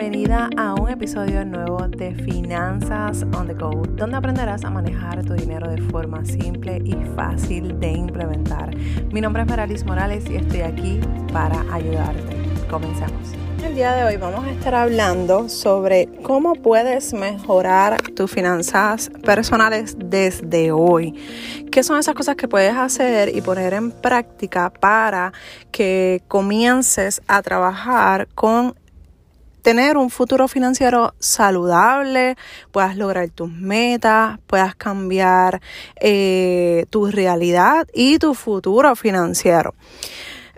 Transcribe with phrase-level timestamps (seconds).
[0.00, 5.34] bienvenida a un episodio nuevo de Finanzas on the Go, donde aprenderás a manejar tu
[5.34, 8.74] dinero de forma simple y fácil de implementar.
[9.12, 11.00] Mi nombre es Maralis Morales y estoy aquí
[11.34, 12.34] para ayudarte.
[12.70, 13.34] Comencemos.
[13.62, 19.96] El día de hoy vamos a estar hablando sobre cómo puedes mejorar tus finanzas personales
[19.98, 21.14] desde hoy.
[21.70, 25.34] ¿Qué son esas cosas que puedes hacer y poner en práctica para
[25.70, 28.74] que comiences a trabajar con
[29.60, 32.36] tener un futuro financiero saludable,
[32.72, 35.60] puedas lograr tus metas, puedas cambiar
[36.00, 39.74] eh, tu realidad y tu futuro financiero.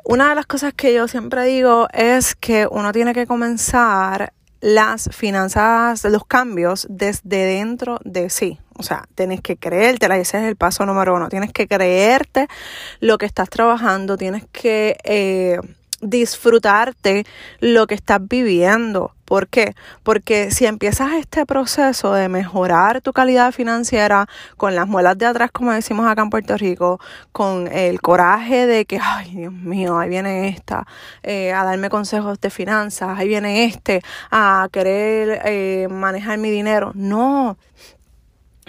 [0.04, 5.10] Una de las cosas que yo siempre digo es que uno tiene que comenzar las
[5.12, 8.58] finanzas, los cambios desde dentro de sí.
[8.78, 11.28] O sea, tienes que creértela, ese es el paso número uno.
[11.28, 12.48] Tienes que creerte
[13.00, 15.58] lo que estás trabajando, tienes que eh,
[16.02, 17.24] disfrutarte
[17.60, 19.14] lo que estás viviendo.
[19.24, 19.74] ¿Por qué?
[20.02, 24.26] Porque si empiezas este proceso de mejorar tu calidad financiera
[24.58, 28.84] con las muelas de atrás, como decimos acá en Puerto Rico, con el coraje de
[28.84, 30.86] que, ay Dios mío, ahí viene esta
[31.22, 36.92] eh, a darme consejos de finanzas, ahí viene este a querer eh, manejar mi dinero.
[36.94, 37.56] No,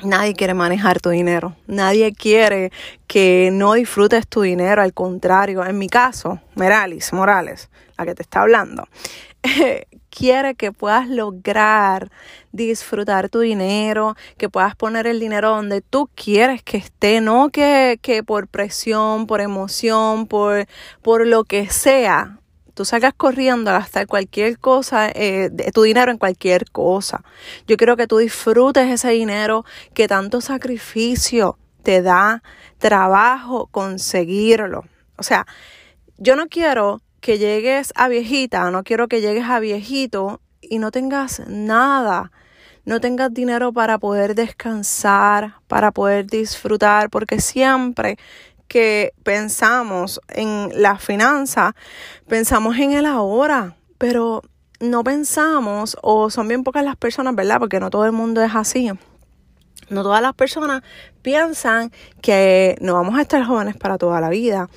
[0.02, 1.56] Nadie quiere manejar tu dinero.
[1.68, 2.72] Nadie quiere
[3.08, 4.82] que no disfrutes tu dinero.
[4.82, 8.88] Al contrario, en mi caso, Meralis Morales, la que te está hablando,
[10.10, 12.12] quiere que puedas lograr
[12.52, 18.00] disfrutar tu dinero, que puedas poner el dinero donde tú quieres que esté, no que,
[18.02, 20.68] que por presión, por emoción, por,
[21.02, 22.40] por lo que sea,
[22.74, 27.24] tú salgas corriendo a gastar cualquier cosa, eh, tu dinero en cualquier cosa.
[27.68, 32.42] Yo quiero que tú disfrutes ese dinero que tanto sacrificio te da
[32.78, 34.86] trabajo conseguirlo.
[35.18, 35.46] O sea,
[36.18, 40.92] yo no quiero que llegues a viejita, no quiero que llegues a viejito y no
[40.92, 42.32] tengas nada.
[42.86, 48.18] No tengas dinero para poder descansar, para poder disfrutar, porque siempre
[48.68, 51.76] que pensamos en la finanza,
[52.28, 54.42] pensamos en el ahora, pero
[54.80, 57.60] no pensamos, o son bien pocas las personas, ¿verdad?
[57.60, 58.92] Porque no todo el mundo es así.
[59.90, 60.82] No todas las personas
[61.22, 61.92] piensan
[62.22, 64.70] que no vamos a estar jóvenes para toda la vida,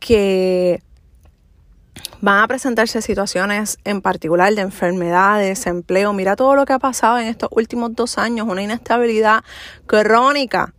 [0.00, 0.82] que
[2.20, 6.12] van a presentarse situaciones en particular de enfermedades, empleo.
[6.12, 9.44] Mira todo lo que ha pasado en estos últimos dos años, una inestabilidad
[9.86, 10.74] crónica.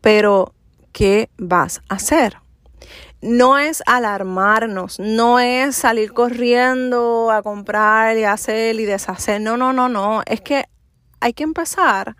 [0.00, 0.54] Pero
[0.94, 2.38] ¿qué vas a hacer?
[3.20, 9.40] No es alarmarnos, no es salir corriendo a comprar y hacer y deshacer.
[9.40, 10.22] No, no, no, no.
[10.24, 10.66] Es que
[11.20, 12.16] hay que empezar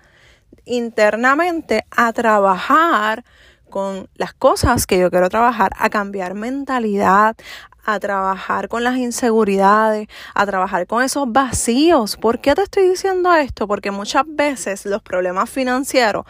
[0.65, 3.25] internamente a trabajar
[3.71, 7.37] con las cosas que yo quiero trabajar, a cambiar mentalidad,
[7.85, 12.17] a trabajar con las inseguridades, a trabajar con esos vacíos.
[12.17, 13.69] ¿Por qué te estoy diciendo esto?
[13.69, 16.25] Porque muchas veces los problemas financieros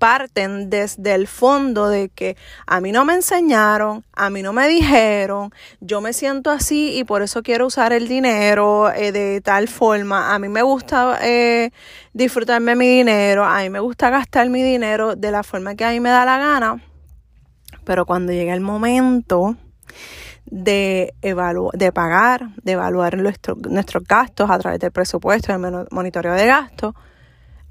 [0.00, 4.66] parten desde el fondo de que a mí no me enseñaron, a mí no me
[4.66, 9.68] dijeron, yo me siento así y por eso quiero usar el dinero eh, de tal
[9.68, 11.70] forma, a mí me gusta eh,
[12.14, 15.90] disfrutarme mi dinero, a mí me gusta gastar mi dinero de la forma que a
[15.90, 16.82] mí me da la gana,
[17.84, 19.56] pero cuando llega el momento
[20.46, 26.94] de, de pagar, de evaluar nuestros gastos a través del presupuesto, del monitoreo de gastos,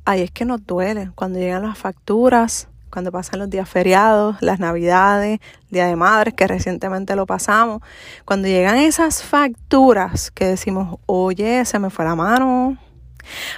[0.09, 4.57] Ahí es que nos duele cuando llegan las facturas, cuando pasan los días feriados, las
[4.57, 5.39] navidades,
[5.69, 7.83] Día de Madres, que recientemente lo pasamos.
[8.25, 12.79] Cuando llegan esas facturas que decimos, oye, se me fue la mano,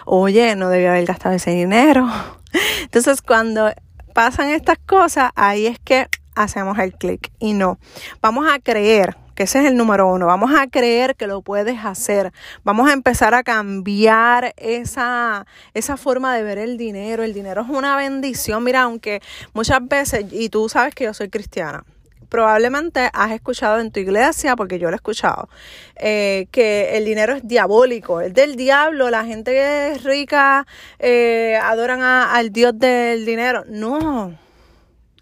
[0.03, 2.09] oye, no debía haber gastado ese dinero.
[2.81, 3.72] Entonces, cuando
[4.13, 7.79] pasan estas cosas, ahí es que hacemos el clic y no.
[8.22, 10.27] Vamos a creer que ese es el número uno.
[10.27, 12.31] Vamos a creer que lo puedes hacer.
[12.63, 17.23] Vamos a empezar a cambiar esa, esa forma de ver el dinero.
[17.23, 18.63] El dinero es una bendición.
[18.63, 19.21] Mira, aunque
[19.53, 21.83] muchas veces, y tú sabes que yo soy cristiana,
[22.31, 25.49] probablemente has escuchado en tu iglesia, porque yo lo he escuchado,
[25.97, 30.66] eh, que el dinero es diabólico, es del diablo, la gente que es rica
[30.97, 33.66] eh, adoran al Dios del dinero.
[33.67, 34.34] No,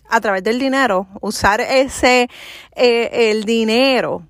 [0.09, 2.29] a través del dinero, usar ese,
[2.75, 4.23] eh, el dinero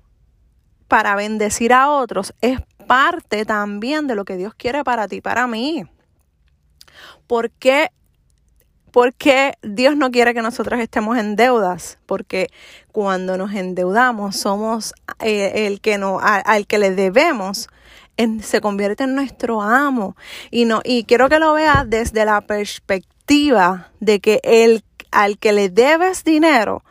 [0.88, 5.46] para bendecir a otros es parte también de lo que Dios quiere para ti, para
[5.46, 5.84] mí.
[7.26, 7.90] ¿Por qué,
[8.90, 11.98] porque Dios no quiere que nosotros estemos en deudas?
[12.06, 12.48] Porque
[12.90, 17.68] cuando nos endeudamos somos eh, el que no, al que le debemos
[18.42, 20.16] se convierte en nuestro amo.
[20.50, 25.52] Y, no, y quiero que lo veas desde la perspectiva de que el al que
[25.52, 26.82] le debes dinero,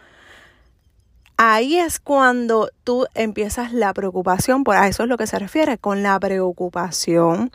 [1.41, 5.77] ahí es cuando tú empiezas la preocupación, por a eso es lo que se refiere,
[5.77, 7.51] con la preocupación,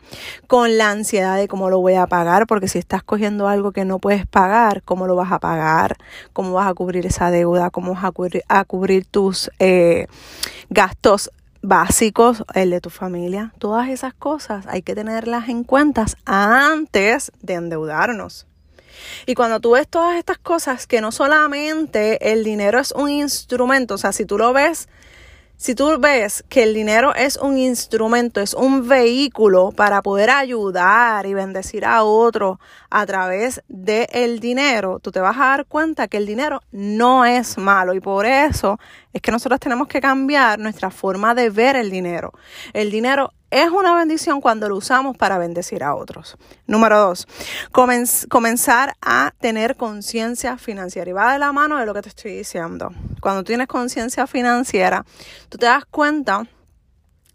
[0.47, 3.85] con la ansiedad de cómo lo voy a pagar, porque si estás cogiendo algo que
[3.85, 5.97] no puedes pagar, ¿cómo lo vas a pagar?
[6.33, 7.69] ¿Cómo vas a cubrir esa deuda?
[7.69, 10.07] ¿Cómo vas a cubrir, tus eh,
[10.71, 11.29] gastos
[11.61, 13.53] básicos, el de tu familia?
[13.59, 18.47] Todas esas cosas hay que tenerlas en cuenta antes de endeudarnos.
[19.25, 23.95] Y cuando tú ves todas estas cosas, que no solamente el dinero es un instrumento,
[23.95, 24.87] o sea, si tú lo ves,
[25.57, 31.25] si tú ves que el dinero es un instrumento, es un vehículo para poder ayudar
[31.25, 32.59] y bendecir a otro
[32.89, 37.57] a través del dinero, tú te vas a dar cuenta que el dinero no es
[37.57, 38.77] malo y por eso
[39.13, 42.33] es que nosotros tenemos que cambiar nuestra forma de ver el dinero.
[42.73, 46.35] El dinero es una bendición cuando lo usamos para bendecir a otros.
[46.67, 47.25] Número dos,
[47.71, 51.09] comenzar a tener conciencia financiera.
[51.09, 52.91] Y va de la mano de lo que te estoy diciendo.
[53.21, 55.05] Cuando tienes conciencia financiera,
[55.47, 56.45] tú te das cuenta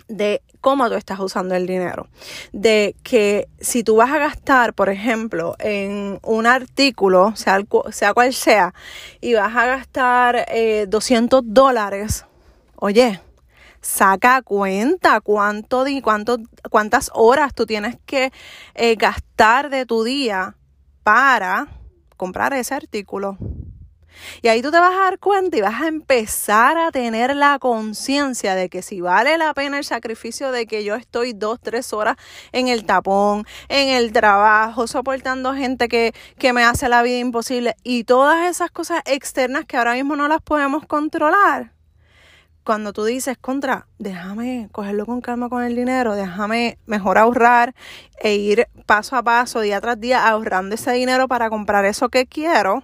[0.08, 2.08] de cómo tú estás usando el dinero.
[2.52, 7.62] De que si tú vas a gastar, por ejemplo, en un artículo, sea,
[8.12, 8.74] cual sea,
[9.22, 10.46] y vas a gastar
[10.86, 12.26] 200 eh, dólares,
[12.76, 13.22] oye,
[13.80, 16.38] saca cuenta cuánto, cuánto,
[16.70, 18.32] cuántas horas tú tienes que
[18.74, 20.56] eh, gastar de tu día
[21.02, 21.68] para
[22.16, 23.38] comprar ese artículo.
[24.42, 27.58] Y ahí tú te vas a dar cuenta y vas a empezar a tener la
[27.58, 31.92] conciencia de que si vale la pena el sacrificio de que yo estoy dos, tres
[31.92, 32.16] horas
[32.52, 37.76] en el tapón, en el trabajo, soportando gente que, que me hace la vida imposible
[37.82, 41.79] y todas esas cosas externas que ahora mismo no las podemos controlar
[42.64, 47.74] cuando tú dices, contra, déjame cogerlo con calma con el dinero, déjame mejor ahorrar
[48.20, 52.26] e ir paso a paso, día tras día, ahorrando ese dinero para comprar eso que
[52.26, 52.82] quiero,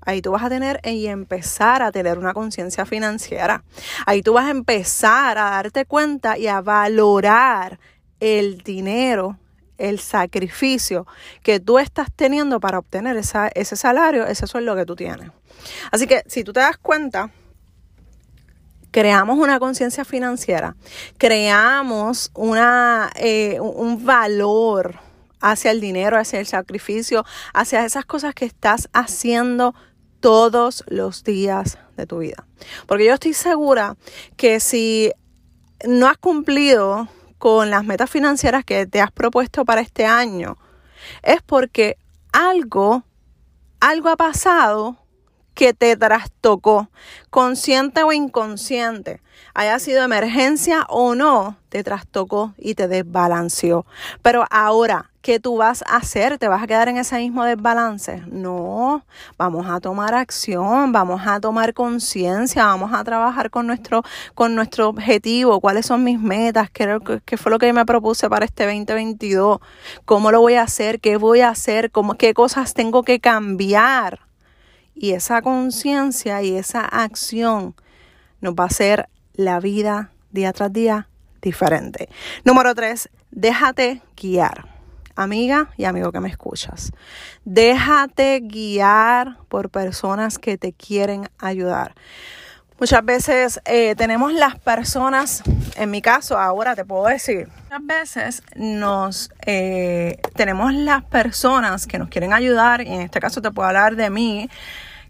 [0.00, 3.64] ahí tú vas a tener y empezar a tener una conciencia financiera.
[4.06, 7.78] Ahí tú vas a empezar a darte cuenta y a valorar
[8.20, 9.38] el dinero,
[9.78, 11.06] el sacrificio
[11.42, 15.30] que tú estás teniendo para obtener ese salario, ese sueldo que tú tienes.
[15.90, 17.30] Así que si tú te das cuenta,
[18.92, 20.76] creamos una conciencia financiera,
[21.18, 25.00] creamos una, eh, un valor
[25.40, 29.74] hacia el dinero, hacia el sacrificio, hacia esas cosas que estás haciendo
[30.20, 32.46] todos los días de tu vida.
[32.86, 33.96] Porque yo estoy segura
[34.36, 35.10] que si
[35.84, 37.08] no has cumplido
[37.38, 40.58] con las metas financieras que te has propuesto para este año,
[41.22, 41.96] es porque
[42.30, 43.02] algo,
[43.80, 45.01] algo ha pasado
[45.54, 46.88] que te trastocó,
[47.30, 49.20] consciente o inconsciente,
[49.54, 53.86] haya sido emergencia o no, te trastocó y te desbalanceó.
[54.22, 56.38] Pero ahora, ¿qué tú vas a hacer?
[56.38, 58.22] ¿Te vas a quedar en ese mismo desbalance?
[58.26, 59.04] No,
[59.36, 64.02] vamos a tomar acción, vamos a tomar conciencia, vamos a trabajar con nuestro,
[64.34, 68.64] con nuestro objetivo, cuáles son mis metas, ¿Qué, fue lo que me propuse para este
[68.64, 69.60] 2022,
[70.04, 74.31] cómo lo voy a hacer, qué voy a hacer, cómo, qué cosas tengo que cambiar
[74.94, 77.74] y esa conciencia y esa acción
[78.40, 81.08] nos va a hacer la vida día tras día
[81.40, 82.08] diferente.
[82.44, 84.70] Número tres, déjate guiar.
[85.14, 86.90] Amiga y amigo que me escuchas,
[87.44, 91.94] déjate guiar por personas que te quieren ayudar.
[92.80, 95.42] Muchas veces eh, tenemos las personas,
[95.76, 101.98] en mi caso ahora te puedo decir, muchas veces nos eh, tenemos las personas que
[101.98, 104.48] nos quieren ayudar, y en este caso te puedo hablar de mí,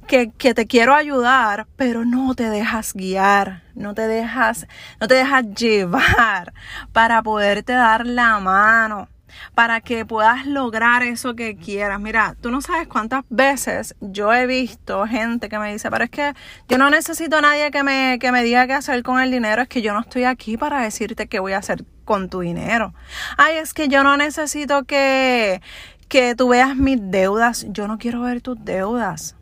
[0.06, 4.66] que, que, te quiero ayudar, pero no te dejas guiar, no te dejas,
[5.00, 6.52] no te dejas llevar
[6.92, 9.08] para poderte dar la mano
[9.54, 12.00] para que puedas lograr eso que quieras.
[12.00, 16.10] Mira, tú no sabes cuántas veces yo he visto gente que me dice, pero es
[16.10, 16.34] que
[16.68, 19.62] yo no necesito a nadie que me, que me diga qué hacer con el dinero,
[19.62, 22.94] es que yo no estoy aquí para decirte qué voy a hacer con tu dinero.
[23.36, 25.60] Ay, es que yo no necesito que,
[26.08, 29.36] que tú veas mis deudas, yo no quiero ver tus deudas.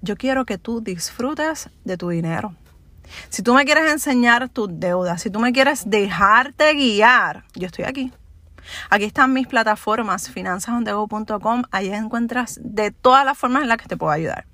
[0.00, 2.54] Yo quiero que tú disfrutes de tu dinero.
[3.28, 7.84] Si tú me quieres enseñar tus deudas, si tú me quieres dejarte guiar, yo estoy
[7.84, 8.12] aquí.
[8.90, 11.62] Aquí están mis plataformas, finanzasondego.com.
[11.70, 14.46] Ahí encuentras de todas las formas en las que te puedo ayudar.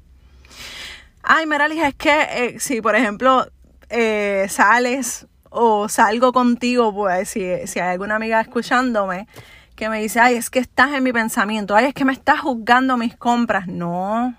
[1.22, 3.46] Ay, Meralis, es que eh, si, por ejemplo,
[3.88, 9.26] eh, sales o salgo contigo, pues si, si hay alguna amiga escuchándome
[9.74, 12.40] que me dice, ay, es que estás en mi pensamiento, ay, es que me estás
[12.40, 13.66] juzgando mis compras.
[13.66, 14.34] No,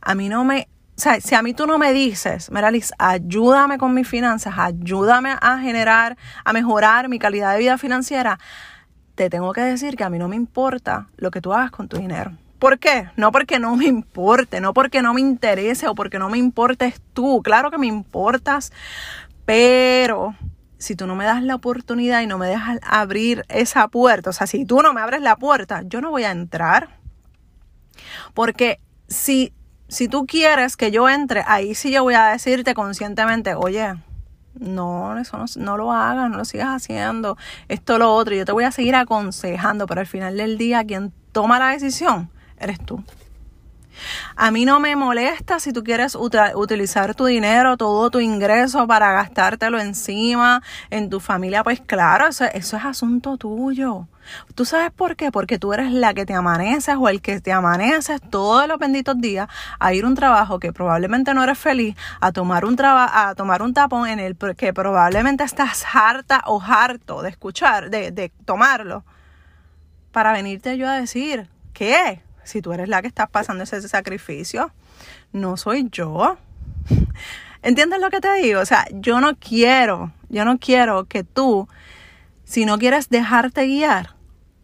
[0.00, 0.68] a mí no me
[1.00, 5.34] o sea, si a mí tú no me dices, Meralis, ayúdame con mis finanzas, ayúdame
[5.40, 8.38] a generar, a mejorar mi calidad de vida financiera,
[9.20, 11.88] te tengo que decir que a mí no me importa lo que tú hagas con
[11.88, 12.32] tu dinero.
[12.58, 13.10] ¿Por qué?
[13.16, 17.02] No porque no me importe, no porque no me interese o porque no me importes
[17.12, 17.42] tú.
[17.42, 18.72] Claro que me importas,
[19.44, 20.34] pero
[20.78, 24.32] si tú no me das la oportunidad y no me dejas abrir esa puerta, o
[24.32, 26.88] sea, si tú no me abres la puerta, yo no voy a entrar.
[28.32, 29.52] Porque si,
[29.88, 33.96] si tú quieres que yo entre, ahí sí yo voy a decirte conscientemente, oye,
[34.58, 37.36] no, eso no, no, lo hagas, no lo sigas haciendo,
[37.68, 41.12] esto, lo otro, yo te voy a seguir aconsejando, pero al final del día quien
[41.32, 43.02] toma la decisión eres tú.
[44.36, 49.12] A mí no me molesta si tú quieres utilizar tu dinero, todo tu ingreso para
[49.12, 51.62] gastártelo encima en tu familia.
[51.62, 54.08] Pues claro, eso, es asunto tuyo.
[54.54, 55.32] ¿Tú sabes por qué?
[55.32, 59.20] Porque tú eres la que te amaneces o el que te amaneces todos los benditos
[59.20, 63.34] días a ir a un trabajo que probablemente no eres feliz, a tomar un, a
[63.36, 68.30] tomar un tapón en el que probablemente estás harta o harto de escuchar, de, de
[68.44, 69.04] tomarlo,
[70.12, 72.22] para venirte yo a decir, ¿qué?
[72.44, 74.72] Si tú eres la que estás pasando ese sacrificio,
[75.32, 76.38] no soy yo.
[77.62, 78.60] ¿Entiendes lo que te digo?
[78.60, 81.68] O sea, yo no quiero, yo no quiero que tú,
[82.44, 84.14] si no quieres dejarte guiar,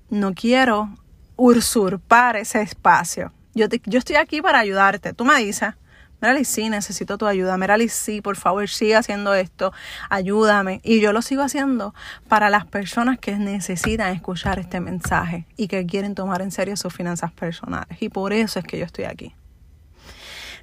[0.09, 0.89] no quiero
[1.37, 3.33] usurpar ese espacio.
[3.55, 5.13] Yo, yo estoy aquí para ayudarte.
[5.13, 5.75] Tú me dices,
[6.21, 7.57] Merali, sí, necesito tu ayuda.
[7.59, 9.73] Merali, sí, por favor, sigue haciendo esto.
[10.09, 10.81] Ayúdame.
[10.83, 11.95] Y yo lo sigo haciendo
[12.29, 16.95] para las personas que necesitan escuchar este mensaje y que quieren tomar en serio sus
[16.95, 18.01] finanzas personales.
[18.01, 19.35] Y por eso es que yo estoy aquí.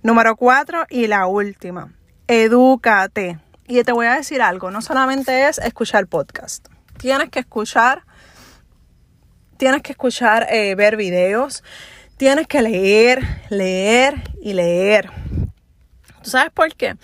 [0.01, 1.93] Número cuatro y la última.
[2.27, 3.39] Edúcate.
[3.67, 4.71] Y te voy a decir algo.
[4.71, 6.67] No solamente es escuchar podcast.
[6.97, 8.03] Tienes que escuchar,
[9.57, 11.63] tienes que escuchar, eh, ver videos.
[12.17, 15.11] Tienes que leer, leer y leer
[16.23, 16.95] ¿Tú sabes por qué?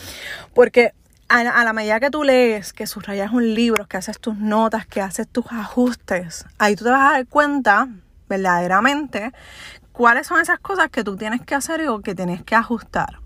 [0.54, 0.94] Porque
[1.28, 5.02] a, la medida que tú lees, que subrayas un libro, que haces tus notas, que
[5.02, 7.88] haces tus ajustes, ahí tú te vas a dar cuenta
[8.28, 9.32] verdaderamente
[9.92, 13.20] cuáles son esas cosas que tú tienes que hacer o que tienes que ajustar.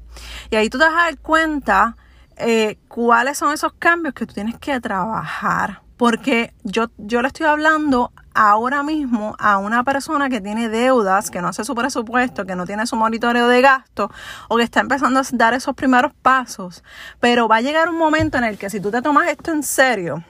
[0.50, 1.96] Y ahí tú te vas a dar cuenta
[2.38, 5.82] eh, cuáles son esos cambios que tú tienes que trabajar.
[5.98, 11.42] Porque yo, yo le estoy hablando ahora mismo a una persona que tiene deudas, que
[11.42, 14.12] no hace su presupuesto, que no tiene su monitoreo de gasto
[14.48, 16.84] o que está empezando a dar esos primeros pasos.
[17.20, 19.64] Pero va a llegar un momento en el que si tú te tomas esto en
[19.64, 20.24] serio,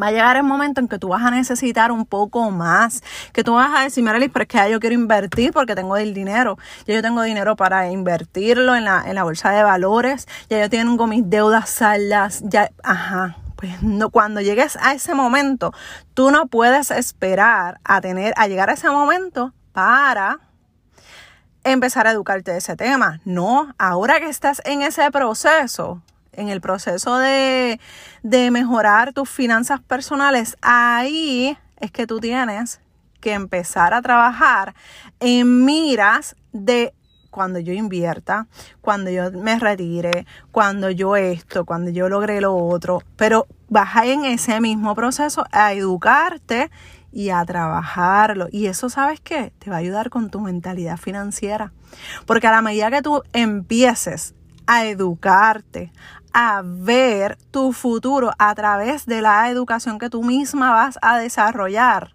[0.00, 3.44] va a llegar el momento en que tú vas a necesitar un poco más, que
[3.44, 6.14] tú vas a decir, Liz, pero es que ya yo quiero invertir porque tengo el
[6.14, 10.60] dinero, ya yo tengo dinero para invertirlo en la, en la bolsa de valores, ya
[10.60, 15.72] yo tengo mis deudas saldas, ya, ajá, pues no, cuando llegues a ese momento,
[16.12, 20.38] tú no puedes esperar a tener, a llegar a ese momento para
[21.64, 23.22] empezar a educarte de ese tema.
[23.24, 26.02] No, ahora que estás en ese proceso,
[26.32, 27.80] en el proceso de,
[28.22, 32.82] de mejorar tus finanzas personales, ahí es que tú tienes
[33.22, 34.74] que empezar a trabajar
[35.20, 36.92] en miras de
[37.34, 38.46] cuando yo invierta,
[38.80, 44.24] cuando yo me retire, cuando yo esto, cuando yo logre lo otro, pero vas en
[44.24, 46.70] ese mismo proceso a educarte
[47.10, 48.46] y a trabajarlo.
[48.52, 49.52] Y eso, ¿sabes qué?
[49.58, 51.72] Te va a ayudar con tu mentalidad financiera.
[52.24, 54.36] Porque a la medida que tú empieces
[54.68, 55.90] a educarte,
[56.32, 62.14] a ver tu futuro a través de la educación que tú misma vas a desarrollar,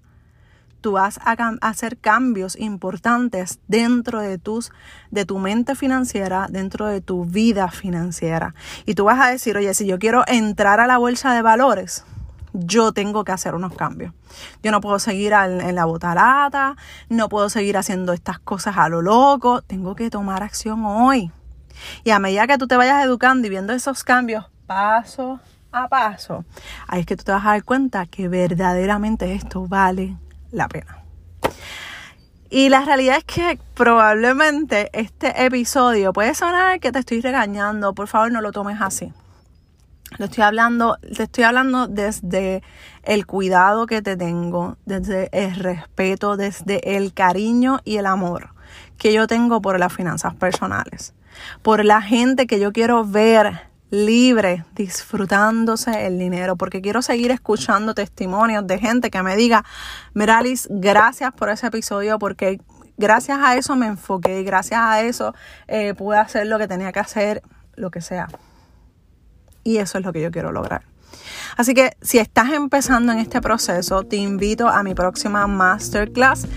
[0.81, 4.71] tú vas a, hacer cambios importantes dentro de, tus,
[5.11, 8.55] de tu mente financiera, dentro de tu vida financiera.
[8.85, 12.05] Y tú vas a decir, oye, si yo quiero entrar a la bolsa de valores,
[12.53, 14.13] yo tengo que hacer unos cambios.
[14.63, 16.75] Yo no puedo seguir en la botarata,
[17.09, 21.31] no puedo seguir haciendo estas cosas a lo loco, tengo que tomar acción hoy.
[22.03, 25.39] Y a medida que tú te vayas educando y viendo esos cambios paso
[25.71, 26.45] a paso,
[26.87, 30.17] ahí es que tú te vas a dar cuenta que verdaderamente esto vale
[30.51, 31.03] la pena.
[32.49, 38.07] Y la realidad es que probablemente este episodio puede sonar que te estoy regañando, por
[38.07, 39.13] favor no lo tomes así.
[40.17, 42.63] Lo estoy hablando, te estoy hablando desde
[43.03, 48.49] el cuidado que te tengo, desde el respeto, desde el cariño y el amor
[48.97, 51.13] que yo tengo por las finanzas personales,
[51.61, 57.93] por la gente que yo quiero ver libre, disfrutándose el dinero, porque quiero seguir escuchando
[57.93, 59.65] testimonios de gente que me diga,
[60.13, 62.59] Miralis, gracias por ese episodio, porque
[62.97, 65.33] gracias a eso me enfoqué y gracias a eso
[65.67, 67.41] eh, pude hacer lo que tenía que hacer,
[67.75, 68.27] lo que sea.
[69.63, 70.83] Y eso es lo que yo quiero lograr.
[71.57, 76.47] Así que si estás empezando en este proceso, te invito a mi próxima masterclass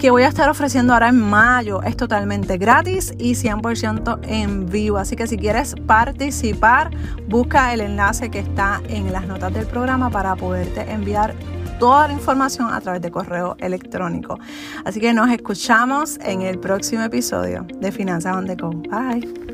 [0.00, 1.82] que voy a estar ofreciendo ahora en mayo.
[1.82, 4.96] Es totalmente gratis y 100% en vivo.
[4.96, 6.90] Así que si quieres participar,
[7.28, 11.34] busca el enlace que está en las notas del programa para poderte enviar
[11.78, 14.38] toda la información a través de correo electrónico.
[14.86, 18.56] Así que nos escuchamos en el próximo episodio de Finanzas on the.
[18.56, 19.49] Bye.